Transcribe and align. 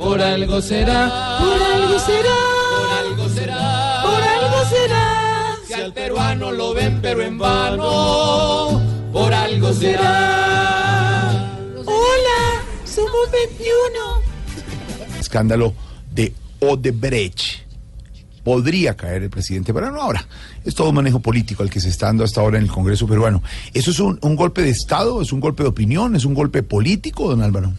por 0.00 0.20
algo 0.20 0.62
será, 0.62 1.38
por 1.38 1.62
algo 1.62 1.98
será, 1.98 2.36
por 2.72 2.90
algo 3.04 3.28
será, 3.28 4.02
por 4.02 4.22
algo 4.22 4.64
será. 4.70 5.56
Si 5.66 5.74
al 5.74 5.92
peruano 5.92 6.50
lo 6.52 6.72
ven 6.72 7.00
pero 7.02 7.22
en 7.22 7.36
vano, 7.36 8.80
por 9.12 9.32
algo 9.32 9.72
será. 9.74 11.52
Hola, 11.84 12.62
somos 12.84 13.30
21. 13.30 15.20
escándalo 15.20 15.74
de 16.14 16.32
Odebrecht. 16.60 17.68
Podría 18.42 18.96
caer 18.96 19.24
el 19.24 19.30
presidente, 19.30 19.74
pero 19.74 19.90
no 19.90 20.00
ahora. 20.00 20.26
Es 20.64 20.74
todo 20.74 20.88
un 20.88 20.94
manejo 20.94 21.20
político 21.20 21.62
al 21.62 21.68
que 21.68 21.78
se 21.78 21.90
está 21.90 22.06
dando 22.06 22.24
hasta 22.24 22.40
ahora 22.40 22.56
en 22.56 22.64
el 22.64 22.70
Congreso 22.70 23.06
peruano. 23.06 23.42
¿Eso 23.74 23.90
es 23.90 24.00
un, 24.00 24.18
un 24.22 24.34
golpe 24.34 24.62
de 24.62 24.70
Estado? 24.70 25.20
¿Es 25.20 25.30
un 25.30 25.40
golpe 25.40 25.62
de 25.62 25.68
opinión? 25.68 26.16
¿Es 26.16 26.24
un 26.24 26.32
golpe 26.32 26.62
político, 26.62 27.28
don 27.28 27.42
Álvaro? 27.42 27.74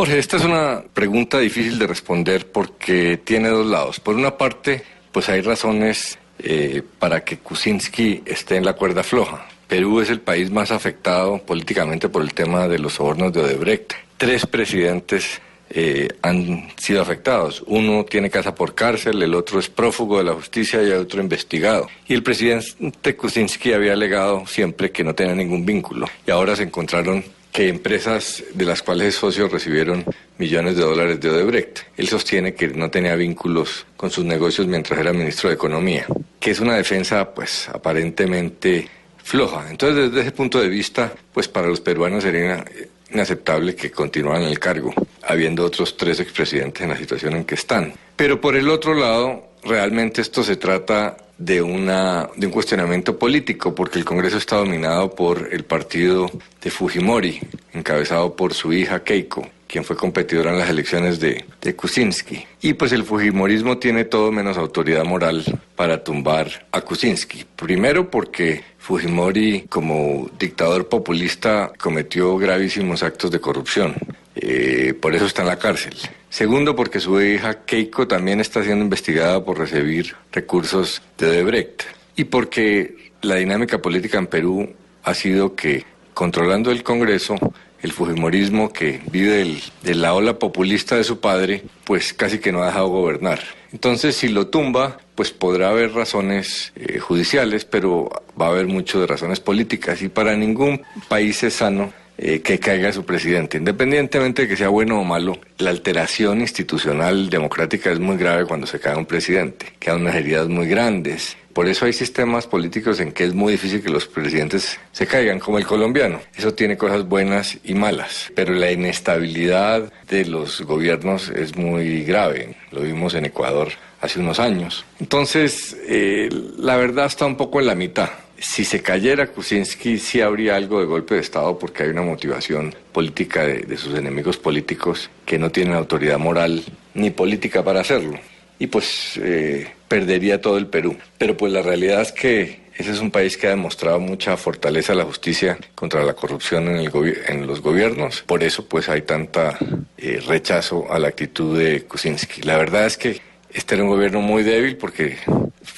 Jorge, 0.00 0.18
esta 0.18 0.38
es 0.38 0.44
una 0.46 0.82
pregunta 0.94 1.38
difícil 1.38 1.78
de 1.78 1.86
responder 1.86 2.50
porque 2.50 3.18
tiene 3.22 3.50
dos 3.50 3.66
lados. 3.66 4.00
Por 4.00 4.14
una 4.14 4.38
parte, 4.38 4.82
pues 5.12 5.28
hay 5.28 5.42
razones 5.42 6.18
eh, 6.38 6.80
para 6.98 7.22
que 7.22 7.36
Kuczynski 7.36 8.22
esté 8.24 8.56
en 8.56 8.64
la 8.64 8.72
cuerda 8.72 9.02
floja. 9.02 9.46
Perú 9.68 10.00
es 10.00 10.08
el 10.08 10.22
país 10.22 10.50
más 10.50 10.70
afectado 10.70 11.36
políticamente 11.42 12.08
por 12.08 12.22
el 12.22 12.32
tema 12.32 12.66
de 12.66 12.78
los 12.78 12.94
sobornos 12.94 13.30
de 13.34 13.42
Odebrecht. 13.42 13.92
Tres 14.16 14.46
presidentes 14.46 15.42
eh, 15.68 16.08
han 16.22 16.70
sido 16.78 17.02
afectados. 17.02 17.62
Uno 17.66 18.06
tiene 18.06 18.30
casa 18.30 18.54
por 18.54 18.74
cárcel, 18.74 19.22
el 19.22 19.34
otro 19.34 19.58
es 19.58 19.68
prófugo 19.68 20.16
de 20.16 20.24
la 20.24 20.32
justicia 20.32 20.82
y 20.82 20.86
el 20.86 21.00
otro 21.00 21.20
investigado. 21.20 21.88
Y 22.08 22.14
el 22.14 22.22
presidente 22.22 23.16
Kuczynski 23.16 23.74
había 23.74 23.92
alegado 23.92 24.46
siempre 24.46 24.92
que 24.92 25.04
no 25.04 25.14
tenía 25.14 25.34
ningún 25.34 25.66
vínculo. 25.66 26.06
Y 26.26 26.30
ahora 26.30 26.56
se 26.56 26.62
encontraron 26.62 27.22
que 27.52 27.68
empresas 27.68 28.44
de 28.54 28.64
las 28.64 28.82
cuales 28.82 29.08
es 29.08 29.14
socio 29.16 29.48
recibieron 29.48 30.04
millones 30.38 30.76
de 30.76 30.82
dólares 30.82 31.20
de 31.20 31.30
Odebrecht. 31.30 31.80
Él 31.96 32.08
sostiene 32.08 32.54
que 32.54 32.68
no 32.68 32.90
tenía 32.90 33.16
vínculos 33.16 33.86
con 33.96 34.10
sus 34.10 34.24
negocios 34.24 34.66
mientras 34.66 34.98
era 34.98 35.12
ministro 35.12 35.48
de 35.48 35.56
Economía, 35.56 36.06
que 36.38 36.52
es 36.52 36.60
una 36.60 36.76
defensa 36.76 37.34
pues 37.34 37.68
aparentemente 37.68 38.88
floja. 39.22 39.66
Entonces, 39.70 40.10
desde 40.10 40.20
ese 40.22 40.32
punto 40.32 40.60
de 40.60 40.68
vista, 40.68 41.12
pues 41.32 41.48
para 41.48 41.66
los 41.66 41.80
peruanos 41.80 42.22
sería 42.22 42.64
inaceptable 43.12 43.74
que 43.74 43.90
continuaran 43.90 44.44
el 44.44 44.58
cargo, 44.58 44.94
habiendo 45.22 45.64
otros 45.64 45.96
tres 45.96 46.20
expresidentes 46.20 46.82
en 46.82 46.90
la 46.90 46.96
situación 46.96 47.34
en 47.34 47.44
que 47.44 47.56
están. 47.56 47.92
Pero 48.16 48.40
por 48.40 48.56
el 48.56 48.68
otro 48.68 48.94
lado, 48.94 49.50
realmente 49.64 50.20
esto 50.20 50.42
se 50.42 50.56
trata 50.56 51.16
de, 51.40 51.62
una, 51.62 52.28
de 52.36 52.46
un 52.46 52.52
cuestionamiento 52.52 53.18
político, 53.18 53.74
porque 53.74 53.98
el 53.98 54.04
Congreso 54.04 54.36
está 54.36 54.56
dominado 54.56 55.14
por 55.14 55.48
el 55.50 55.64
partido 55.64 56.30
de 56.62 56.70
Fujimori, 56.70 57.40
encabezado 57.72 58.36
por 58.36 58.52
su 58.52 58.74
hija 58.74 59.02
Keiko, 59.02 59.48
quien 59.66 59.82
fue 59.82 59.96
competidora 59.96 60.50
en 60.50 60.58
las 60.58 60.68
elecciones 60.68 61.18
de, 61.18 61.46
de 61.62 61.74
Kuczynski. 61.74 62.44
Y 62.60 62.74
pues 62.74 62.92
el 62.92 63.04
Fujimorismo 63.04 63.78
tiene 63.78 64.04
todo 64.04 64.30
menos 64.30 64.58
autoridad 64.58 65.04
moral 65.04 65.42
para 65.76 66.04
tumbar 66.04 66.66
a 66.72 66.82
Kuczynski. 66.82 67.46
Primero 67.56 68.10
porque 68.10 68.62
Fujimori, 68.78 69.64
como 69.70 70.30
dictador 70.38 70.88
populista, 70.88 71.72
cometió 71.80 72.36
gravísimos 72.36 73.02
actos 73.02 73.30
de 73.30 73.40
corrupción. 73.40 73.94
Eh, 74.34 74.92
por 75.00 75.14
eso 75.14 75.24
está 75.24 75.40
en 75.40 75.48
la 75.48 75.58
cárcel. 75.58 75.94
Segundo, 76.30 76.76
porque 76.76 77.00
su 77.00 77.20
hija 77.20 77.64
Keiko 77.64 78.06
también 78.06 78.40
está 78.40 78.62
siendo 78.62 78.84
investigada 78.84 79.44
por 79.44 79.58
recibir 79.58 80.14
recursos 80.30 81.02
de 81.18 81.28
Odebrecht. 81.28 81.82
Y 82.14 82.24
porque 82.24 83.10
la 83.20 83.34
dinámica 83.34 83.82
política 83.82 84.18
en 84.18 84.28
Perú 84.28 84.72
ha 85.02 85.14
sido 85.14 85.56
que, 85.56 85.84
controlando 86.14 86.70
el 86.70 86.84
Congreso, 86.84 87.34
el 87.82 87.92
Fujimorismo 87.92 88.72
que 88.72 89.00
vive 89.10 89.60
de 89.82 89.94
la 89.96 90.14
ola 90.14 90.38
populista 90.38 90.94
de 90.94 91.02
su 91.02 91.18
padre, 91.18 91.64
pues 91.84 92.14
casi 92.14 92.38
que 92.38 92.52
no 92.52 92.62
ha 92.62 92.66
dejado 92.66 92.88
gobernar. 92.88 93.40
Entonces, 93.72 94.14
si 94.14 94.28
lo 94.28 94.46
tumba, 94.46 94.98
pues 95.16 95.32
podrá 95.32 95.70
haber 95.70 95.94
razones 95.94 96.72
eh, 96.76 97.00
judiciales, 97.00 97.64
pero 97.64 98.08
va 98.40 98.46
a 98.46 98.50
haber 98.50 98.68
mucho 98.68 99.00
de 99.00 99.08
razones 99.08 99.40
políticas. 99.40 100.00
Y 100.00 100.08
para 100.08 100.36
ningún 100.36 100.82
país 101.08 101.42
es 101.42 101.54
sano 101.54 101.92
eh, 102.22 102.42
que 102.42 102.58
caiga 102.58 102.92
su 102.92 103.06
presidente. 103.06 103.56
Independientemente 103.56 104.42
de 104.42 104.48
que 104.48 104.54
sea 104.54 104.68
bueno 104.68 105.00
o 105.00 105.04
malo, 105.04 105.38
la 105.56 105.70
alteración 105.70 106.42
institucional 106.42 107.30
democrática 107.30 107.90
es 107.90 107.98
muy 107.98 108.18
grave 108.18 108.44
cuando 108.44 108.66
se 108.66 108.78
cae 108.78 108.94
un 108.94 109.06
presidente. 109.06 109.72
Quedan 109.78 110.02
unas 110.02 110.16
heridas 110.16 110.46
muy 110.46 110.68
grandes. 110.68 111.38
Por 111.54 111.66
eso 111.66 111.86
hay 111.86 111.94
sistemas 111.94 112.46
políticos 112.46 113.00
en 113.00 113.12
que 113.12 113.24
es 113.24 113.32
muy 113.32 113.52
difícil 113.52 113.82
que 113.82 113.88
los 113.88 114.06
presidentes 114.06 114.78
se 114.92 115.06
caigan, 115.06 115.40
como 115.40 115.56
el 115.56 115.66
colombiano. 115.66 116.20
Eso 116.36 116.52
tiene 116.52 116.76
cosas 116.76 117.08
buenas 117.08 117.58
y 117.64 117.72
malas, 117.72 118.30
pero 118.34 118.52
la 118.52 118.70
inestabilidad 118.70 119.90
de 120.06 120.26
los 120.26 120.60
gobiernos 120.60 121.30
es 121.30 121.56
muy 121.56 122.04
grave. 122.04 122.54
Lo 122.70 122.82
vimos 122.82 123.14
en 123.14 123.24
Ecuador 123.24 123.68
hace 124.02 124.20
unos 124.20 124.38
años. 124.38 124.84
Entonces, 125.00 125.74
eh, 125.88 126.28
la 126.58 126.76
verdad 126.76 127.06
está 127.06 127.24
un 127.24 127.38
poco 127.38 127.60
en 127.60 127.66
la 127.66 127.74
mitad. 127.74 128.10
Si 128.40 128.64
se 128.64 128.80
cayera 128.80 129.26
Kuczynski, 129.26 129.98
sí 129.98 130.22
habría 130.22 130.56
algo 130.56 130.80
de 130.80 130.86
golpe 130.86 131.14
de 131.14 131.20
Estado 131.20 131.58
porque 131.58 131.82
hay 131.82 131.90
una 131.90 132.00
motivación 132.00 132.74
política 132.90 133.44
de, 133.44 133.76
sus 133.76 133.94
enemigos 133.94 134.38
políticos 134.38 135.10
que 135.26 135.38
no 135.38 135.50
tienen 135.50 135.74
autoridad 135.74 136.18
moral 136.18 136.64
ni 136.94 137.10
política 137.10 137.62
para 137.62 137.80
hacerlo. 137.80 138.18
Y 138.58 138.68
pues 138.68 139.20
eh, 139.22 139.70
perdería 139.88 140.40
todo 140.40 140.56
el 140.56 140.68
Perú. 140.68 140.96
Pero 141.18 141.36
pues 141.36 141.52
la 141.52 141.60
realidad 141.60 142.00
es 142.00 142.12
que 142.12 142.60
ese 142.78 142.92
es 142.92 143.00
un 143.00 143.10
país 143.10 143.36
que 143.36 143.46
ha 143.46 143.50
demostrado 143.50 144.00
mucha 144.00 144.38
fortaleza 144.38 144.94
a 144.94 144.96
la 144.96 145.04
justicia 145.04 145.58
contra 145.74 146.02
la 146.02 146.14
corrupción 146.14 146.68
en, 146.68 146.78
el 146.78 147.46
los 147.46 147.60
gobiernos. 147.60 148.22
Por 148.22 148.42
eso 148.42 148.64
pues 148.64 148.88
hay 148.88 149.02
tanta 149.02 149.58
eh, 149.98 150.18
rechazo 150.26 150.90
a 150.90 150.98
la 150.98 151.08
actitud 151.08 151.58
de 151.58 151.82
Kuczynski. 151.82 152.40
La 152.40 152.56
verdad 152.56 152.86
es 152.86 152.96
que 152.96 153.20
este 153.52 153.74
era 153.74 153.84
un 153.84 153.90
gobierno 153.90 154.22
muy 154.22 154.44
débil 154.44 154.78
porque 154.78 155.18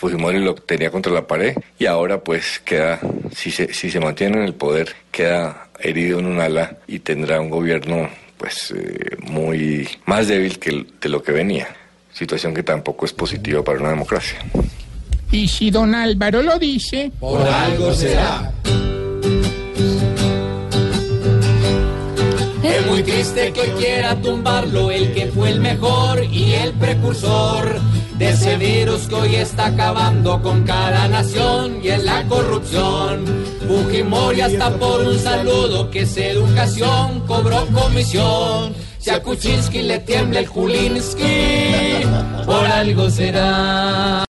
Fujimori 0.02 0.40
lo 0.40 0.56
tenía 0.56 0.90
contra 0.90 1.12
la 1.12 1.28
pared 1.28 1.54
y 1.78 1.86
ahora 1.86 2.24
pues 2.24 2.58
queda, 2.64 2.98
si 3.32 3.52
se, 3.52 3.72
si 3.72 3.88
se 3.88 4.00
mantiene 4.00 4.38
en 4.38 4.42
el 4.42 4.54
poder, 4.54 4.96
queda 5.12 5.68
herido 5.78 6.18
en 6.18 6.26
un 6.26 6.40
ala 6.40 6.78
y 6.88 6.98
tendrá 6.98 7.40
un 7.40 7.48
gobierno 7.48 8.10
pues 8.36 8.74
eh, 8.76 9.16
muy 9.20 9.88
más 10.06 10.26
débil 10.26 10.58
que 10.58 10.86
de 11.00 11.08
lo 11.08 11.22
que 11.22 11.30
venía. 11.30 11.68
Situación 12.12 12.52
que 12.52 12.64
tampoco 12.64 13.06
es 13.06 13.12
positiva 13.12 13.62
para 13.62 13.78
una 13.78 13.90
democracia. 13.90 14.40
Y 15.30 15.46
si 15.46 15.70
don 15.70 15.94
Álvaro 15.94 16.42
lo 16.42 16.58
dice, 16.58 17.12
Por 17.20 17.40
algo 17.46 17.94
será. 17.94 18.52
Es 22.64 22.86
muy 22.86 23.04
triste 23.04 23.52
que 23.52 23.72
quiera 23.78 24.20
tumbarlo 24.20 24.90
el 24.90 25.12
que 25.12 25.26
fue 25.28 25.50
el 25.50 25.60
mejor 25.60 26.24
y 26.24 26.54
el 26.54 26.72
precursor 26.72 27.80
de 28.22 28.30
ese 28.30 28.56
virus 28.56 29.08
que 29.08 29.14
hoy 29.16 29.34
está 29.34 29.66
acabando 29.66 30.40
con 30.42 30.62
cada 30.62 31.08
nación 31.08 31.80
y 31.82 31.88
en 31.88 32.06
la 32.06 32.22
corrupción. 32.28 33.24
Fujimori 33.66 34.40
hasta 34.40 34.70
por 34.78 35.00
un 35.00 35.18
saludo 35.18 35.90
que 35.90 36.02
es 36.02 36.16
educación 36.16 37.26
cobró 37.26 37.66
comisión. 37.66 38.74
Si 38.98 39.10
a 39.10 39.20
Kuczynski 39.20 39.82
le 39.82 39.98
tiembla 39.98 40.38
el 40.38 40.46
Julinski, 40.46 42.04
por 42.46 42.64
algo 42.64 43.10
será. 43.10 44.20